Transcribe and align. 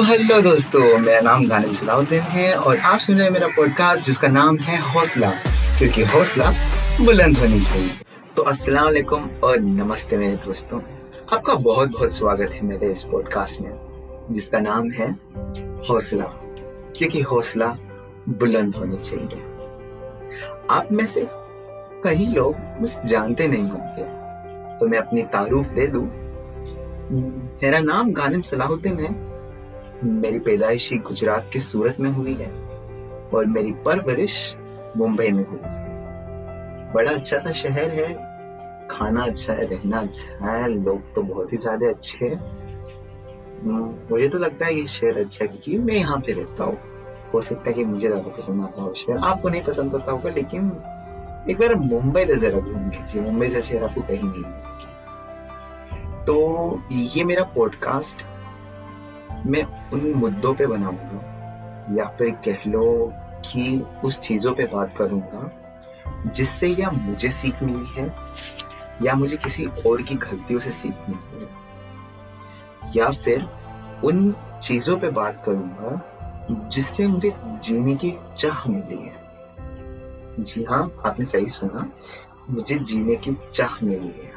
तो 0.00 0.04
हेलो 0.04 0.40
दोस्तों, 0.42 0.98
मेरा 0.98 1.20
नाम 1.20 1.44
गानिब 1.48 1.72
सलाउद्दीन 1.72 2.20
है 2.24 2.52
और 2.54 2.76
आप 2.78 2.98
सुन 2.98 3.16
रहे 3.16 3.24
हैं 3.24 3.32
मेरा 3.32 3.46
पॉडकास्ट 3.46 4.04
जिसका 4.04 4.28
नाम 4.28 4.56
है 4.58 4.78
हौसला, 4.82 5.30
क्योंकि 5.78 6.04
हौसला 6.04 6.50
बुलंद 7.00 7.38
होनी 7.38 7.60
चाहिए। 7.60 7.90
तो 8.36 8.42
अस्सलाम 8.42 8.84
वालेकुम 8.84 9.28
और 9.44 9.58
नमस्ते 9.58 10.16
मेरे 10.16 10.36
दोस्तों। 10.46 10.80
आपका 11.32 11.54
बहुत 11.54 11.90
बहुत 11.90 12.12
स्वागत 12.12 12.52
है 12.52 12.66
मेरे 12.66 12.90
इस 12.90 13.02
पॉडकास्ट 13.02 13.60
में, 13.60 13.72
जिसका 14.30 14.58
नाम 14.60 14.90
है 14.90 15.10
हौसला, 15.90 16.32
क्योंकि 16.96 17.20
हौसला 17.22 17.76
बुलंद 18.30 18.76
होनी 18.76 18.96
चाहिए। 18.98 19.42
आप 20.70 20.92
में 20.92 21.06
से 21.06 21.28
कई 22.04 22.32
लोग 22.34 22.56
मुझे 22.80 23.08
जानते 23.08 23.48
नहीं 23.48 23.70
होंगे 23.70 24.04
तो 24.78 24.86
मैं 24.86 24.98
अपनी 24.98 25.22
तारुफ 25.32 25.66
दे 25.70 25.86
दूँ। 25.86 26.08
मेरा 27.62 27.78
नाम 27.80 28.12
गानिम 28.12 28.42
सलाहुद्दीन 28.42 28.98
है 29.00 29.29
मेरी 30.04 30.38
पैदाइशी 30.38 30.96
गुजरात 30.98 31.48
के 31.52 31.58
सूरत 31.58 32.00
में 32.00 32.10
हुई 32.10 32.34
है 32.34 32.50
और 33.34 33.46
मेरी 33.46 33.72
परवरिश 33.86 34.36
मुंबई 34.96 35.28
में 35.30 35.44
हुई 35.46 35.58
है। 35.62 36.92
बड़ा 36.92 37.10
अच्छा 37.10 37.38
सा 37.38 37.52
शहर 37.52 37.90
है 37.90 38.08
खाना 38.90 39.22
अच्छा 39.22 39.52
है 39.52 39.66
रहना 39.66 39.98
अच्छा 39.98 40.46
है 40.46 40.68
लोग 40.68 41.12
तो 41.14 41.22
बहुत 41.22 41.52
ही 41.52 41.56
ज़्यादा 41.56 41.88
अच्छे 41.88 42.26
हैं। 42.26 42.36
हम्म, 43.64 43.94
मुझे 44.10 44.28
तो 44.28 44.38
लगता 44.38 44.66
है 44.66 44.74
ये 44.74 44.86
शहर 44.86 45.18
अच्छा 45.18 45.44
है 45.44 45.48
क्योंकि 45.48 45.78
मैं 45.78 45.94
यहाँ 45.94 46.18
पे 46.26 46.32
रहता 46.32 46.64
हूँ। 46.64 46.78
हो 47.34 47.40
सकता 47.40 47.70
है 47.70 47.72
कि 47.74 47.84
मुझे 47.84 48.08
ज़्यादा 48.08 48.30
पसंद 48.36 48.62
आता 48.62 48.82
हो 48.82 48.94
शहर। 48.94 49.18
आपको 49.18 49.48
नहीं 49.48 49.62
पसंद 49.64 49.94
आता 49.94 50.12
होगा 50.12 50.30
लेकिन 50.30 50.70
एक 51.50 51.58
बार 51.58 51.74
मुंबई 51.74 52.24
तो 52.24 52.34
जरा 52.36 52.58
घूम 52.60 52.88
लीजिए। 52.88 53.22
मुंबई 53.22 53.48
से 53.48 53.60
शहर 53.62 53.84
आपको 53.84 54.00
कहीं 54.00 54.22
नहीं 54.24 54.44
तो 56.24 56.82
ये 56.92 57.24
मेरा 57.24 57.44
पॉडकास्ट 57.54 58.22
मैं 59.46 59.62
उन 59.92 60.12
मुद्दों 60.16 60.54
पे 60.54 60.66
बनाऊँगा, 60.66 61.96
या 61.96 62.04
फिर 62.04 62.30
कह 62.30 62.70
लो 62.70 63.12
कि 63.16 63.86
उस 64.04 64.18
चीज़ों 64.18 64.54
पे 64.54 64.64
बात 64.64 64.96
करूँगा, 64.96 65.50
जिससे 66.26 66.68
या 66.68 66.90
मुझे 66.90 67.30
सीख 67.30 67.62
मिली 67.62 68.00
है, 68.00 68.14
या 69.02 69.14
मुझे 69.14 69.36
किसी 69.36 69.66
और 69.66 70.02
की 70.02 70.14
गलतियों 70.14 70.60
से 70.60 70.70
सीख 70.70 70.94
मिली 71.08 71.40
है। 71.40 71.48
या 72.96 73.10
फिर 73.10 73.48
उन 74.04 74.34
चीज़ों 74.62 74.96
पे 74.96 75.10
बात 75.10 75.42
करूँगा, 75.46 76.06
जिससे 76.68 77.06
मुझे 77.06 77.32
जीने 77.36 77.94
की 77.94 78.18
चाह 78.38 78.70
मिली 78.70 79.02
है। 79.06 79.20
जी 80.40 80.64
हाँ 80.64 80.92
आपने 81.06 81.24
सही 81.24 81.50
सुना, 81.50 81.90
मुझे 82.50 82.78
जीने 82.78 83.16
की 83.16 83.36
चाह 83.52 83.86
मिली 83.86 84.08
है। 84.08 84.32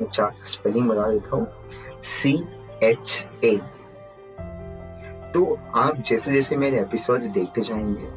मैं 0.00 0.08
चाह 0.08 0.44
स्पेलिंग 0.44 0.88
बता 0.88 1.10
देता 1.10 1.36
हूँ। 1.36 1.46
C 2.02 2.44
H 2.82 3.28
A. 3.44 3.60
तो 5.34 5.58
आप 5.74 5.98
जैसे 5.98 6.32
जैसे 6.32 6.56
मेरे 6.56 6.80
एपिसोड 6.80 7.22
देखते 7.22 7.60
जाएँगे, 7.60 8.08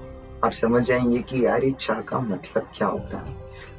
आप 0.44 0.52
समझ 0.52 0.84
जाएँगे 0.86 1.20
कि 1.20 1.46
यार 1.46 1.64
ये 1.64 1.72
चाह 1.72 2.02
का 2.02 2.20
मतलब 2.20 2.68
क्या 2.76 2.88
होता 2.88 3.18
है। 3.18 3.36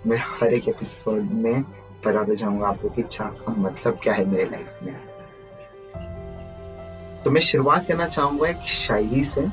मैं 0.07 0.17
हर 0.21 0.55
एक 0.55 0.69
एपिसोड 0.69 1.21
में 1.21 1.63
बताते 2.07 2.37
जाऊँगा 2.37 2.69
आपको 2.69 2.89
कि 2.89 3.03
चाह 3.03 3.29
का 3.29 3.55
मतलब 3.59 3.99
क्या 4.03 4.15
है 4.15 4.25
मेरे 4.25 4.45
लाइफ 4.45 4.79
में। 4.83 4.95
तो 7.25 7.31
मैं 7.31 7.41
शुरुआत 7.41 7.87
करना 7.87 8.07
चाहूँगा 8.07 8.49
एक 8.49 8.57
शायरी 8.57 9.25
से, 9.25 9.47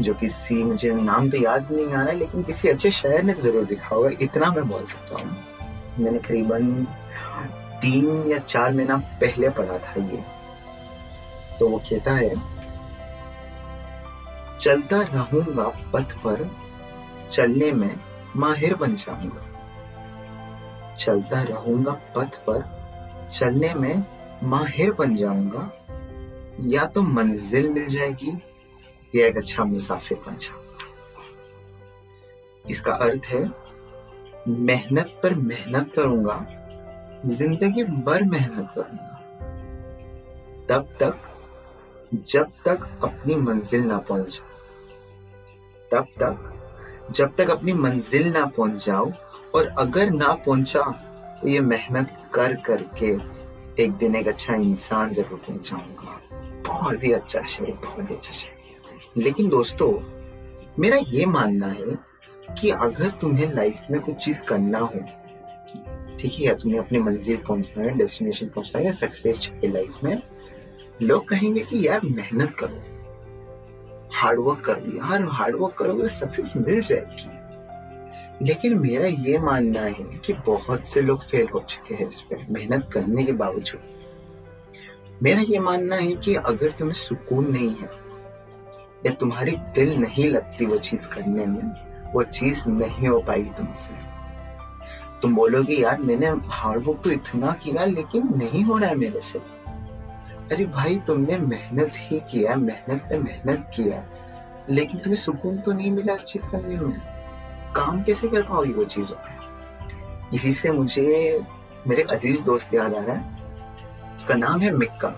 जो 0.00 0.14
किसी, 0.14 0.62
मुझे 0.64 0.94
नाम 0.94 1.30
तो 1.30 1.36
याद 1.36 1.72
नहीं 1.72 1.86
आ 1.86 1.90
रहा 1.90 2.02
है, 2.02 2.14
लेकिन 2.14 2.42
किसी 2.42 2.68
अच्छे 2.68 2.90
शायर 2.90 3.22
ने 3.22 3.34
तो 3.34 3.40
ज़रूर 3.40 3.66
लिखा 3.70 3.96
होगा, 3.96 4.10
इतना 4.20 4.50
मैं 4.50 4.68
बोल 4.68 4.84
सकता 4.84 5.22
हूँ। 5.22 5.36
मैंने 5.98 6.18
करीबन 6.18 6.86
तीन 7.82 8.30
या 8.30 8.38
चार 8.38 8.72
महीना 8.72 8.96
पहले 8.96 9.48
पढ़ा 9.48 9.78
था 9.78 10.00
ये। 10.00 10.24
तो 11.58 11.68
वो 11.68 11.78
कहता 11.78 12.12
है 12.12 12.51
चलता 14.62 15.02
रहूँगा 15.02 15.68
पथ 15.92 16.12
पर, 16.12 16.50
चलने 17.30 17.72
में 17.72 18.00
माहिर 18.36 18.74
बन 18.74 18.96
जाऊँगा। 18.96 19.46
चलता 20.94 21.42
रहूँगा 21.42 21.92
पथ 21.92 22.36
पर, 22.48 22.62
चलने 23.32 23.74
में 23.74 24.04
माहिर 24.42 24.92
बन 24.92 25.16
जाऊँगा। 25.16 25.72
या 26.60 26.86
तो 26.86 27.02
मंजिल 27.02 27.68
मिल 27.68 27.86
जाएगी, 27.86 28.42
या 29.14 29.26
एक 29.26 29.36
अच्छा 29.36 29.64
मुसाफिर 29.64 30.18
बन 30.26 30.36
जाऊँगा। 30.36 30.84
इसका 32.70 32.92
अर्थ 32.92 33.26
है, 33.26 33.50
मेहनत 34.48 35.20
पर 35.22 35.34
मेहनत 35.34 35.92
करूँगा, 35.92 36.46
ज़िंदगी 37.26 37.84
भर 37.84 38.22
मेहनत 38.22 38.72
करूँगा। 38.74 39.18
तब 40.68 40.88
तक, 41.02 41.16
जब 42.14 42.48
तक 42.64 43.04
अपनी 43.04 43.34
मंजिल 43.34 43.80
ना 43.80 43.98
पहुँच 43.98 44.36
जाऊँ 44.36 44.51
तब 45.92 46.06
तक 46.22 47.10
जब 47.10 47.34
तक 47.36 47.50
अपनी 47.50 47.72
मंजिल 47.72 48.32
ना 48.32 48.44
पहुँच 48.46 48.84
जाओ 48.86 49.10
और 49.54 49.66
अगर 49.78 50.10
ना 50.10 50.32
पहुँचा 50.46 50.82
तो 51.42 51.48
ये 51.48 51.60
मेहनत 51.60 52.16
कर 52.34 52.54
करके 52.56 53.10
एक 53.82 53.92
दिन 53.92 54.16
एक 54.16 54.28
अच्छा 54.28 54.54
इंसान 54.54 55.12
ज़रूर 55.12 55.38
पहुँच 55.38 55.70
जाऊँगा 55.70 56.20
बहुत 56.66 57.04
ही 57.04 57.12
अच्छा 57.12 57.40
शेर 57.42 57.72
बहुत 57.84 58.10
ही 58.10 58.14
अच्छा 58.14 58.32
शेर 58.32 59.22
लेकिन 59.22 59.48
दोस्तों, 59.48 59.90
मेरा 60.78 60.96
ये 60.96 61.24
मानना 61.26 61.66
है 61.66 61.96
कि 62.60 62.70
अगर 62.70 63.10
तुम्हें 63.10 63.52
लाइफ 63.54 63.86
में 63.90 64.00
कुछ 64.00 64.14
चीज़ 64.14 64.42
करना 64.44 64.78
हो, 64.78 65.00
ठीक 66.18 66.38
है 66.38 66.54
तुम्हें 66.54 66.78
अपनी 66.78 66.98
मंजिल 66.98 67.36
पहुँचना 67.36 67.84
है 67.84 67.96
डेस्टिनेशन 67.98 68.46
पहुँचना 68.46 68.82
है 68.82 68.92
सक्सेस 68.92 69.50
लाइफ 69.64 70.02
में, 70.04 70.22
लोग 71.02 71.28
कहेंगे 71.28 71.60
कि 71.60 71.86
यार 71.86 72.00
मेहनत 72.04 72.54
करो। 72.54 72.82
हार्डवर्क 74.22 74.60
करो 74.60 74.96
यार 74.96 75.26
हार्डवर्क 75.28 75.74
करोगे 75.74 76.08
सक्सेस 76.08 76.52
मिल 76.56 76.80
जाएगी। 76.80 77.30
लेकिन 78.44 78.78
मेरा 78.78 79.06
ये 79.06 79.38
मानना 79.38 79.80
है 79.80 80.04
कि 80.24 80.32
बहुत 80.32 80.88
से 80.88 81.00
लोग 81.00 81.20
फेल 81.20 81.48
हो 81.48 81.60
चुके 81.60 81.94
हैं 81.94 82.08
इस 82.08 82.20
पर 82.20 82.46
मेहनत 82.50 82.88
करने 82.92 83.24
के 83.24 83.32
बावजूद। 83.32 83.80
मेरा 85.22 85.42
ये 85.48 85.58
मानना 85.58 85.96
है 85.96 86.12
कि 86.12 86.34
अगर 86.34 86.70
तुम्हें 86.70 86.94
सुकून 86.94 87.50
नहीं 87.50 87.68
है, 87.68 87.90
या 89.06 89.12
तुम्हारी 89.12 89.50
दिल 89.50 89.96
नहीं 89.96 90.30
लगती 90.30 90.66
वो 90.66 90.78
चीज़ 90.78 91.08
करने 91.08 91.46
में, 91.46 92.12
वो 92.12 92.22
चीज़ 92.22 92.68
नहीं 92.68 93.08
हो 93.08 93.20
पाएगी 93.20 93.50
तुमसे, 93.50 93.94
तुम 95.22 95.34
बोलोगे, 95.34 95.74
यार, 95.74 96.00
मैंने 96.00 96.26
हार्डवर्क 96.44 96.98
तो 97.04 97.10
इतना 97.10 97.52
किया, 97.52 97.84
लेकिन 97.84 98.22
नहीं 98.36 98.64
हो 98.64 98.78
रहा 98.78 98.90
है 98.90 98.96
मेरे 98.96 99.20
से। 99.20 99.38
अरे 100.52 100.64
भाई, 100.64 101.00
तुमने 101.06 101.38
मेहनत 101.38 101.92
ही 101.96 102.20
किया, 102.20 102.56
मेहनत 102.56 103.00
पे 103.10 103.18
मेहनत 103.18 103.70
किया। 103.74 104.04
लेकिन 104.70 105.00
तुम्हें 105.00 105.20
सुकून 105.20 105.58
तो 105.58 105.72
नहीं 105.72 105.90
मिला 105.90 106.14
उस 106.14 106.24
चीज़ 106.24 106.50
करने 106.50 106.76
में 106.76 106.98
काम 107.76 108.02
कैसे 108.02 108.28
कर 108.28 108.42
पाओगी 108.42 108.72
वो 108.72 108.84
चीज़ों? 108.84 109.16
पे 109.16 109.42
इसी 110.36 110.52
से 110.52 110.70
मुझे, 110.70 111.40
मेरे 111.86 112.02
अज़ीज़ 112.02 112.44
दोस्त 112.44 112.74
याद 112.74 112.94
आ 112.94 113.00
रहा 113.00 113.16
है। 113.16 113.36
उसका 114.16 114.34
नाम 114.34 114.60
है 114.60 114.70
मिक्का। 114.70 115.14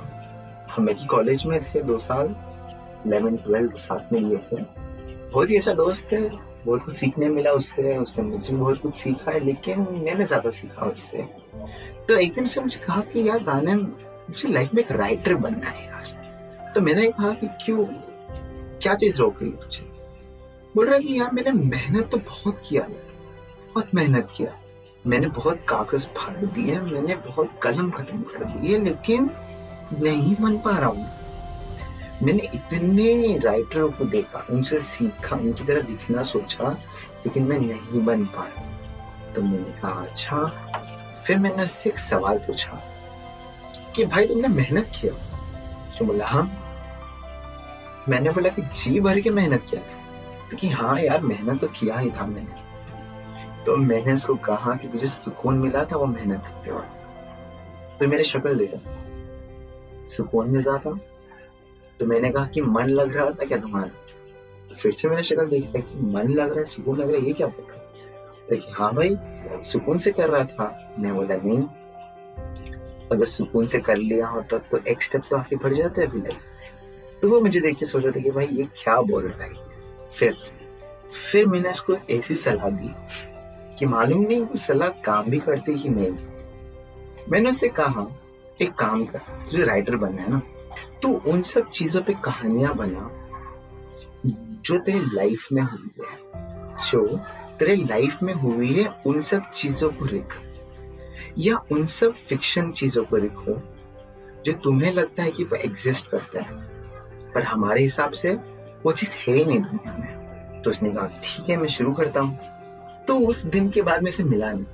हम 0.77 0.91
एक 0.91 0.99
कॉलेज 1.11 1.47
में 1.47 1.65
थे 1.65 1.83
दो 1.83 1.99
साल। 1.99 2.37
इलेवन 3.07 3.37
ट्वेल्थ 3.37 3.77
साथ 3.77 4.13
में 4.13 4.21
लिए 4.21 4.37
थे। 4.37 4.57
बहुत 5.33 5.51
ही 5.51 5.57
अच्छा 5.57 5.73
दोस्त 5.73 6.13
है। 6.13 6.55
बहुत 6.67 6.85
कुछ 6.85 6.95
सीखने 6.95 7.29
मिला 7.29 7.51
उससे। 7.51 7.97
उसने 7.99 8.25
मुझे 8.25 8.57
बहुत 8.57 8.79
कुछ 8.79 8.95
सीखा 8.95 9.31
है, 9.31 9.41
लेकिन 9.41 9.81
मैंने 9.81 10.25
ज़्यादा 10.25 10.51
सीखा 10.51 10.87
उससे। 10.87 11.19
तो 12.09 12.17
एक 12.17 12.33
दिन 12.33 12.45
उसने 12.45 12.65
मुझे 12.65 12.81
कहा 12.87 13.01
कि, 13.01 13.29
यार, 13.29 13.39
गाने 13.39 13.75
मुझे 14.31 14.49
लाइफ 14.49 14.75
में 14.75 14.83
एक 14.83 14.93
राइटर 14.93 15.35
बनना 15.35 15.71
है 15.71 15.87
यार। 15.87 16.73
तो 16.75 16.81
मैंने 16.81 17.11
कहा 17.11 17.31
कि 17.31 17.47
क्यों? 17.47 17.85
क्या 18.83 18.95
चीज़ 18.95 19.19
रोक 19.19 19.43
रही 19.43 19.51
है 19.51 19.57
तुझे? 19.57 19.83
बोल 20.77 20.87
रहा 20.87 20.95
है 20.95 21.03
कि 21.03 21.19
यार 21.21 21.31
मैंने 21.33 21.53
मेहनत 21.53 22.11
तो 22.11 22.19
बहुत 22.19 22.63
किया 22.69 22.83
यार 22.83 23.13
बहुत 23.69 23.95
मेहनत 23.95 24.29
किया। 24.37 24.61
मैंने 25.07 25.27
बहुत 25.27 25.61
कागज़ 25.69 26.07
फाड़ 26.07 26.45
दिए, 26.45 26.81
मैंने 26.81 27.17
बहुत 27.17 27.51
कलम 27.63 27.91
खत्म 27.91 28.23
कर 28.23 28.45
दी 28.45 28.73
है 28.73 28.85
लेकिन 28.85 29.31
नहीं 29.93 30.37
बन 30.41 30.57
पा 30.57 30.79
रहा 30.79 30.89
हूँ। 30.89 31.11
मैंने 32.23 32.43
इतने 32.55 33.39
राइटरों 33.39 33.91
को 33.91 34.05
देखा, 34.05 34.47
उनसे 34.51 34.79
सीखा, 34.79 35.37
उनकी 35.37 35.65
तरह 35.65 35.89
लिखना 35.89 36.23
सोचा, 36.23 36.71
लेकिन 37.27 37.43
मैं 37.43 37.59
नहीं 37.59 38.05
बन 38.05 38.25
पाया। 38.25 38.71
तो 39.33 39.43
मैंने 39.43 39.81
कहा 39.81 39.91
अच्छा। 39.91 40.45
फिर 41.25 41.39
मैंने 41.39 41.65
उससे 41.65 41.91
एक 41.91 41.99
सवाल 41.99 42.39
पूछा। 42.39 42.83
कि 43.97 44.05
भाई 44.05 44.27
तुमने 44.27 44.49
मेहनत 44.49 44.91
किया 45.01 45.13
तो 45.99 46.05
बोला 46.05 46.27
हाँ। 46.27 46.61
मैंने 48.09 48.31
बोला 48.31 48.49
कि 48.49 48.63
जी 48.63 49.01
भर 49.01 49.21
के 49.21 49.31
मेहनत 49.31 49.67
किया 49.71 49.83
था। 49.83 50.49
तो 50.51 50.57
कि 50.57 50.69
हाँ 50.69 51.01
यार, 51.01 51.21
मेहनत 51.21 51.61
तो 51.61 51.69
किया 51.69 51.99
ही 51.99 52.11
था 52.11 52.27
मैंने। 52.27 53.65
तो 53.65 53.77
मैंने 53.77 54.13
उसको 54.13 54.35
कहा 54.35 54.75
कि 54.75 54.89
तुझे 54.89 55.07
सुकून 55.07 55.59
मिला 55.59 55.85
था 55.85 55.97
वो 55.97 56.07
मेहनत 56.07 56.39
करते 56.39 56.71
वक्त 56.71 58.01
तो 58.01 58.09
मेरे 58.09 58.25
शक्ल 58.25 58.59
देखा। 58.59 58.81
सुकून 60.07 60.51
मिल 60.51 60.63
रहा 60.63 60.79
था। 60.79 60.99
तो 62.01 62.07
मैंने 62.07 62.31
कहा 62.31 62.47
कि 62.47 62.61
मन 62.61 62.87
लग 62.87 63.17
रहा 63.17 63.31
था 63.31 63.45
क्या 63.45 63.59
तुम्हारा? 63.59 63.89
तो 64.69 64.75
फिर 64.75 64.93
से 64.93 65.09
मैंने 65.09 65.23
शक्ल 65.23 65.47
देखा 65.47 65.79
कि 65.79 66.01
मन 66.01 66.29
लग 66.29 66.49
रहा 66.51 66.59
है, 66.59 66.65
सुकून 66.65 66.99
लग 66.99 67.09
रहा 67.11 67.21
है, 67.21 67.27
ये 67.27 67.33
क्या 67.33 67.47
बोल 67.47 67.67
रहा 67.71 67.81
है? 67.81 68.57
तो 68.57 68.73
हाँ 68.75 68.95
भाई, 68.95 69.17
सुकून 69.63 69.99
से 69.99 70.11
कर 70.11 70.29
रहा 70.29 70.45
था। 70.45 70.95
मैं 70.99 71.15
बोला, 71.15 71.37
नहीं। 71.37 71.65
अगर 73.15 73.27
सुकून 73.27 73.67
से 73.67 73.79
कर 73.79 73.97
लिया 73.97 74.29
होता 74.29 74.59
तो 74.59 74.81
एक 74.89 75.03
स्टेप 75.03 75.23
तो 75.31 75.37
आगे 75.37 75.57
बढ़ 75.57 75.75
जाते 75.75 76.03
अभी 76.03 76.21
लाइफ 76.21 77.21
तो 77.23 77.29
वो 77.29 77.41
मुझे 77.41 77.61
देख 77.61 77.77
के 77.77 77.87
सोच 77.87 78.03
रहा 78.03 78.13
था 78.13 78.21
कि 78.21 78.31
भाई 78.31 78.47
ये 78.47 78.65
क्या 78.77 79.01
बोल 79.01 79.27
रहा 79.27 79.45
है 79.45 80.07
फिर 80.07 80.37
फिर 81.33 81.47
मैंने 81.47 81.71
उसको 81.71 81.97
ऐसी 82.11 82.35
सलाह 82.35 82.71
दी 82.71 82.91
कि 83.79 83.87
मालूम 83.87 84.23
नहीं 84.23 84.41
वो 84.41 84.55
सलाह 84.55 84.89
काम 84.89 85.25
भी 85.25 85.39
करती 85.39 85.75
कि 85.75 85.89
नहीं। 85.89 86.11
मैंने 87.29 87.51
उससे 87.51 87.69
कहा, 87.69 88.07
एक 88.63 88.73
काम 88.73 89.05
कर, 89.05 89.19
तुझे 89.19 89.65
राइटर 89.65 89.97
बनना 89.97 90.23
है 90.23 90.31
ना। 90.31 90.41
तो 91.03 91.09
उन 91.31 91.43
सब 91.43 91.69
चीज़ों 91.69 92.03
पे 92.03 92.15
कहानियाँ 92.25 92.75
बना 92.75 93.11
जो 94.27 94.79
तेरे 94.79 95.01
लाइफ 95.13 95.49
में 95.53 95.63
हुई 95.63 95.91
है। 96.01 96.19
जो 96.91 97.07
तेरे 97.59 97.77
लाइफ 97.77 98.23
में 98.23 98.35
हुई 98.35 98.73
है, 98.73 99.03
उन 99.07 99.21
सब 99.21 99.51
चीज़ों 99.55 99.91
को 99.91 100.05
लिख 100.05 100.39
या 101.39 101.57
उन 101.73 101.87
सब 101.87 102.13
फिक्शन 102.13 102.71
चीज़ों 102.73 103.05
को 103.05 103.17
लिखो 103.17 103.61
जो 104.47 104.53
तुम्हें 104.65 104.93
लगता 104.93 105.23
है 105.23 105.31
कि 105.31 105.45
वो 105.45 105.57
एग्जिस्ट 105.57 106.11
करता 106.11 106.43
है, 106.43 106.55
पर 107.35 107.43
हमारे 107.43 107.83
हिसाब 107.83 108.13
से 108.13 108.33
वो 108.85 108.93
चीज़ 108.93 109.17
है 109.19 109.35
ही 109.35 109.45
नहीं 109.45 109.61
दुनिया 109.61 109.97
में। 109.99 110.63
तो 110.63 110.71
उसने 110.71 110.91
कहा 110.91 111.07
ठीक 111.15 111.49
है, 111.49 111.57
मैं 111.57 111.69
शुरू 111.69 111.93
करता 111.93 112.21
हूँ। 112.21 112.39
तो 113.09 113.19
उस 113.19 113.43
दिन 113.47 113.69
के 113.69 113.83
बाद 113.83 114.03
में 114.03 114.11
से 114.11 114.23
मिला 114.25 114.53
नहीं। 114.53 114.65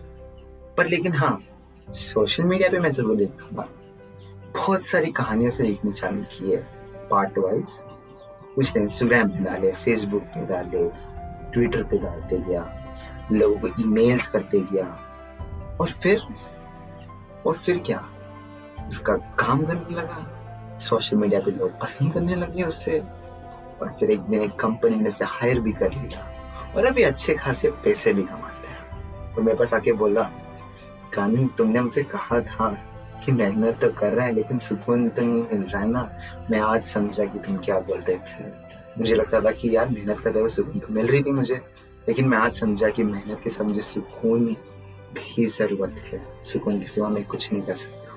पर 0.76 0.87
लेकिन 0.87 1.12
हाँ 1.12 1.41
सोशल 1.88 2.44
मीडिया 2.44 2.69
पे 2.70 2.79
मैं 2.79 2.93
ज़रूर 2.93 3.17
देखता 3.17 3.44
हूँ। 3.44 3.64
बहुत 4.55 4.87
सारी 4.87 5.11
कहानियों 5.12 5.50
से 5.50 5.64
लिखनी 5.64 5.93
चालू 5.93 6.23
की 6.32 6.50
है। 6.50 6.56
पार्ट 7.11 7.38
वाइज 7.38 7.81
कुछ 8.55 8.76
इंस्टाग्राम 8.76 9.29
पे 9.29 9.44
डाले 9.44 9.73
फेसबुक 9.75 10.23
पे 10.35 10.47
डाले 10.47 10.88
ट्विटर 11.52 11.82
पे 11.82 11.99
डालते 11.99 12.38
गया, 12.38 12.62
लोगों 13.32 13.56
को 13.61 13.82
ईमेल्स 13.82 14.26
करते 14.29 14.61
गया। 14.73 14.85
और 15.81 15.87
फिर 15.87 16.23
और 17.47 17.55
फिर 17.55 17.79
क्या? 17.79 18.05
उसका 18.87 19.17
काम 19.17 19.62
करने 19.62 19.94
लगा। 19.94 20.79
सोशल 20.79 21.17
मीडिया 21.17 21.41
पे 21.41 21.50
लोग 21.50 21.81
पसंद 21.81 22.12
करने 22.12 22.35
लगे 22.35 22.62
उससे। 22.62 22.99
और 23.82 23.97
फिर 24.00 24.11
एक 24.11 24.21
दिन 24.21 24.43
एक 24.43 24.56
कंपनी 24.56 24.97
ने 24.97 25.11
से 25.11 25.25
हायर 25.25 25.61
भी 25.61 25.73
कर 25.73 25.93
लिया। 25.93 26.27
और 26.77 26.87
अभी 26.87 27.03
अच्छे 27.03 27.35
खासे 27.35 27.71
पैसे 27.71 28.12
भी 28.12 28.23
कमाते 28.23 28.69
हैं। 28.69 29.35
तो 29.35 29.43
मेरे 29.43 29.59
पास 29.59 29.75
आके 29.75 29.93
बोला, 29.93 30.23
कानून, 31.15 31.47
तुमने 31.47 31.81
मुझसे 31.81 32.03
कहा 32.03 32.41
था 32.41 32.71
कि 33.25 33.33
मेहनत 33.33 33.79
तो 33.81 33.88
कर 33.91 34.12
रहा 34.12 34.26
है, 34.26 34.33
लेकिन 34.33 34.59
सुकून 34.59 35.09
तो 35.09 35.23
नहीं 35.23 35.43
मिल 35.43 35.62
रहा 35.62 35.83
है 35.83 35.88
ना। 35.88 36.11
मैं 36.50 36.61
आज 36.61 36.85
समझा 36.85 37.25
कि 37.25 37.38
तुम 37.38 37.56
क्या 37.56 37.79
बोल 37.79 37.99
रहे 37.99 38.17
थे। 38.17 38.44
मुझे 38.99 39.15
लगता 39.15 39.41
था 39.41 39.50
कि 39.50 39.76
यार 39.76 39.88
मेहनत 39.88 40.21
करते 40.21 40.38
हुए 40.38 40.49
सुकून 40.49 40.79
तो 40.79 40.87
मिल 40.91 41.06
रही 41.06 41.23
थी 41.23 41.31
मुझे, 41.31 41.55
लेकिन 42.09 42.29
मैं 42.29 42.38
आज 42.38 42.53
समझा 42.53 42.88
कि 42.88 43.03
मेहनत 43.03 43.41
के 43.41 43.50
साथ 43.50 43.65
मुझे 43.65 43.81
सुकून 43.81 44.56
भी 45.15 45.45
ज़रूरत 45.47 46.03
है। 46.12 46.21
सुकून 46.43 46.81
के 46.81 46.87
सिवा 46.87 47.09
मैं 47.09 47.25
कुछ 47.25 47.53
नहीं 47.53 47.62
कर 47.62 47.75
सकता। 47.75 48.17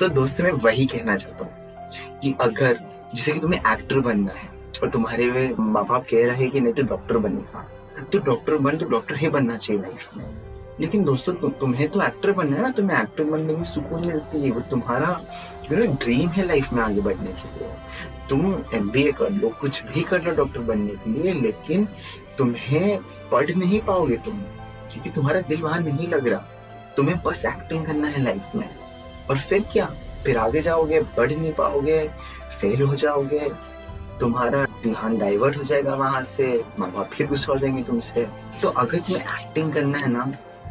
तो 0.00 0.08
दोस्त 0.08 0.40
मैं 0.40 0.52
वही 0.64 0.86
कहना 0.86 1.16
चाहता 1.16 1.44
हूँ 1.44 2.20
कि 2.22 2.34
अगर 2.40 2.78
जैसे 3.14 3.32
कि 3.32 3.40
तुम्हें 3.40 3.60
एक्टर 3.72 4.00
बनना 4.00 4.32
है 4.32 4.48
और 4.82 4.88
तुम्हारे 4.88 5.54
माँ 5.58 5.84
बाप 5.86 6.06
कह 6.10 6.26
रहे 6.26 6.36
हैं 6.36 6.50
कि 6.50 6.60
नहीं 6.60 6.72
तो 6.72 6.82
डॉक्टर 6.82 7.18
बनेगा। 7.18 7.68
तो 8.12 8.18
डॉक्टर 8.18 8.56
बन 8.56 8.76
तो 8.76 8.86
डॉक्टर 8.86 9.16
ही 9.16 9.28
बनना 9.28 9.56
चाहिए 9.56 9.82
लाइफ 9.82 10.16
में। 10.16 10.24
लेकिन 10.80 11.04
दोस्तों 11.04 11.32
तु, 11.34 11.48
तुम्हें 11.50 11.88
तो 11.88 12.02
एक्टर 12.02 12.32
बनना 12.32 12.56
है 12.56 12.62
ना 12.62 12.68
तुम्हें 12.70 12.98
एक्टर 12.98 13.24
बनने 13.24 13.56
में 13.56 13.64
सुकून 13.64 14.06
मिलती 14.06 14.42
है। 14.42 14.50
वो 14.50 14.60
तुम्हारा 14.60 15.08
यू 15.72 15.86
ड्रीम 15.94 16.28
है 16.28 16.46
लाइफ 16.46 16.72
में 16.72 16.82
आगे 16.82 17.00
बढ़ने 17.00 17.32
के 17.32 17.58
लिए। 17.58 17.68
तुम 18.28 18.54
एमबीए 18.74 19.12
कर 19.12 19.30
लो 19.30 19.48
कुछ 19.60 19.82
भी 19.84 20.02
कर 20.02 20.22
लो 20.22 20.34
डॉक्टर 20.34 20.60
बनने 20.60 20.94
के 20.94 21.10
लिए 21.12 21.32
लेकिन 21.32 21.88
तुम्हें 22.38 22.98
पढ़ 23.32 23.50
नहीं 23.50 23.80
पाओगे 23.80 24.16
तुम। 24.16 24.42
क्योंकि 24.92 25.10
तुम्हारा 25.10 25.40
दिल 25.40 25.62
वहाँ 25.62 25.78
नहीं 25.78 26.08
लग 26.08 26.28
रहा। 26.28 26.40
तुम्हें 26.96 27.22
बस 27.22 27.44
एक्टिंग 27.44 27.86
करना 27.86 28.08
है 28.08 28.22
लाइफ 28.24 28.54
में। 28.54 28.68
और 29.30 29.38
फिर 29.38 29.64
क्या? 29.72 29.86
फिर 30.24 30.36
आगे 30.36 30.60
जाओगे, 30.60 31.00
बढ़ 31.00 31.32
नहीं 31.32 31.52
पाओगे 31.52 32.10
फेल 32.60 32.82
हो 32.82 32.94
जाओगे। 32.94 33.48
तुम्हारा 34.20 34.64
ध्यान 34.64 35.18
डाइवर्ट 35.18 35.56
हो 35.56 35.62
जाएगा 35.62 35.94
वहाँ 35.94 36.22
से 36.22 36.64
माँ 36.78 36.90
बाप 36.92 37.10
फिर 37.12 37.26
गुस्सा 37.26 37.52
हो 37.52 37.58
जाएँगे 37.58 37.82
तुमसे। 37.82 38.26
तो 38.62 38.68
अगर 38.68 38.98
तुम्हें 38.98 39.22
एक्टिंग 39.22 39.72
करना 39.72 39.98
है 39.98 40.10
ना 40.10 40.24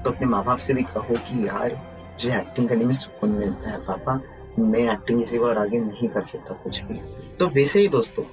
तो 0.03 0.11
अपने 0.11 0.27
माँ 0.27 0.43
बाप 0.43 0.57
से 0.57 0.73
भी 0.73 0.83
कहो 0.83 1.13
कि 1.13 1.47
यार 1.47 1.73
मुझे 1.73 2.37
एक्टिंग 2.37 2.69
करने 2.69 2.85
में 2.85 2.93
सुकून 2.93 3.29
मिलता 3.29 3.69
है, 3.69 3.77
पापा, 3.77 4.21
मैं 4.59 4.93
एक्टिंग 4.93 5.23
के 5.23 5.37
और 5.37 5.57
आगे 5.57 5.79
नहीं 5.79 6.09
कर 6.09 6.21
सकता 6.21 6.53
कुछ 6.53 6.83
भी। 6.83 6.99
तो 7.39 7.47
वैसे 7.47 7.79
ही 7.79 7.87
दोस्तों, 7.87 8.23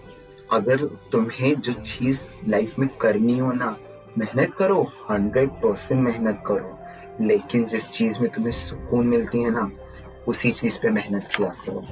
अगर 0.52 0.76
तुम्हें 1.12 1.60
जो 1.60 1.72
चीज़ 1.72 2.30
लाइफ 2.48 2.78
में 2.78 2.88
करनी 3.00 3.38
हो 3.38 3.52
ना 3.52 3.76
मेहनत 4.18 4.54
करो 4.54 4.82
हंड्रेड 5.10 5.50
परसेंट 5.62 6.00
मेहनत 6.00 6.42
करो। 6.46 6.78
लेकिन 7.20 7.64
जिस 7.64 7.90
चीज़ 7.90 8.20
में 8.22 8.30
तुम्हें 8.30 8.52
सुकून 8.52 9.06
मिलती 9.06 9.42
है 9.42 9.50
ना, 9.50 9.70
उसी 10.28 10.50
चीज़ 10.50 10.78
पे 10.82 10.90
मेहनत 10.90 11.28
किया 11.36 11.48
करो। 11.66 11.84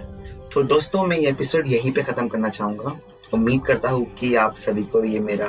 तो 0.54 0.62
दोस्तों, 0.62 1.04
मैं 1.06 1.16
ये 1.16 1.28
एपिसोड 1.28 1.68
यहीं 1.68 1.92
पे 1.92 2.02
खत्म 2.02 2.28
करना 2.28 2.48
चाहूँगा। 2.48 2.96
उम्मीद 3.34 3.64
करता 3.64 3.90
हूँ 3.90 4.04
कि 4.14 4.34
आप 4.34 4.54
सभी 4.54 4.82
को 4.84 5.04
ये 5.04 5.20
मेरा 5.20 5.48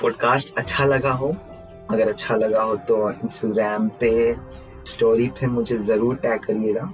पॉडकास्ट 0.00 0.58
अच्छा 0.58 0.84
लगा 0.84 1.12
हो। 1.12 1.34
अगर 1.90 2.08
अच्छा 2.08 2.36
लगा 2.36 2.62
हो 2.62 2.76
तो 2.88 3.10
इंस्टाग्राम 3.10 3.88
पे 4.00 4.12
स्टोरी 4.86 5.26
पे 5.28 5.46
मुझे 5.46 5.76
ज़रूर 5.76 6.16
टैग 6.16 6.40
करिएगा। 6.40 6.90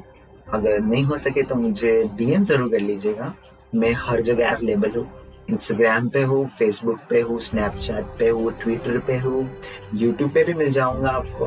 अगर 0.52 0.80
नहीं 0.80 1.04
हो 1.04 1.16
सके 1.16 1.42
तो 1.42 1.54
मुझे 1.54 1.92
डीएम 2.16 2.44
ज़रूर 2.44 2.70
कर 2.70 2.80
लीजिएगा। 2.80 3.34
मैं 3.74 3.92
हर 3.98 4.20
जगह 4.20 4.50
अवेलेबल 4.50 4.96
हूँ। 4.96 5.06
इंस्टाग्राम 5.50 6.08
पे 6.08 6.22
हूँ 6.22 6.46
फेसबुक 6.48 6.98
पे 7.10 7.20
हूँ 7.20 7.38
स्नैपचैट 7.40 8.04
पे 8.18 8.28
हूँ 8.28 8.52
ट्विटर 8.62 8.98
पे 9.06 9.16
हूँ 9.18 9.48
यूट्यूब 9.94 10.30
पे 10.30 10.44
भी 10.44 10.54
मिल 10.54 10.70
जाऊँगा 10.70 11.10
आपको। 11.10 11.46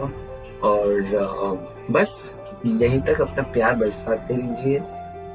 और 0.67 1.87
बस 1.91 2.29
यहीं 2.65 2.99
तक 3.01 3.21
अपना 3.21 3.43
प्यार 3.53 3.75
बरसाते 3.75 4.35
रहिए। 4.35 4.79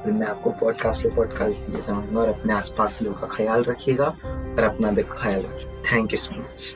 फिर 0.03 0.13
मैं 0.13 0.27
आपको 0.27 0.49
पॉडकास्ट 0.59 1.03
पे 1.03 1.09
पॉडकास्ट 1.15 1.59
दिए 1.61 1.81
जाऊँगा 1.81 2.19
और 2.19 2.29
अपने 2.29 2.53
आसपास 2.53 3.01
लोगों 3.01 3.19
का 3.19 3.27
ख्याल 3.35 3.63
रखिएगा 3.63 4.05
और 4.25 4.63
अपना 4.63 4.91
भी 4.91 5.03
ख्याल 5.11 5.41
रखिए। 5.41 5.81
Thank 5.91 6.13
you 6.13 6.17
so 6.17 6.39
much 6.39 6.75